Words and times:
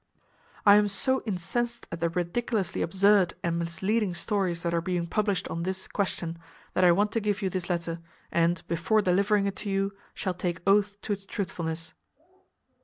"I 0.65 0.77
am 0.77 0.87
so 0.87 1.21
incensed 1.27 1.85
at 1.91 1.99
the 1.99 2.09
ridiculously 2.09 2.81
absurd 2.81 3.35
and 3.43 3.59
misleading 3.59 4.15
stories 4.15 4.63
that 4.63 4.73
are 4.73 4.81
being 4.81 5.05
published 5.05 5.47
on 5.49 5.61
this 5.61 5.87
question 5.87 6.39
that 6.73 6.83
I 6.83 6.91
want 6.91 7.11
to 7.11 7.19
give 7.19 7.43
you 7.43 7.51
this 7.51 7.69
letter, 7.69 7.99
and, 8.31 8.65
before 8.67 9.03
delivering 9.03 9.45
it 9.45 9.57
to 9.57 9.69
you, 9.69 9.95
shall 10.15 10.33
take 10.33 10.63
oath 10.65 10.99
to 11.01 11.13
its 11.13 11.27
truthfulness." 11.27 11.93